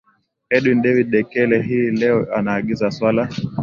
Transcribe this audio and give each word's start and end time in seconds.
edwin 0.49 0.81
david 0.81 1.09
dekele 1.11 1.61
hii 1.61 1.91
leo 1.91 2.33
anaangazia 2.35 2.91
swala 2.91 3.29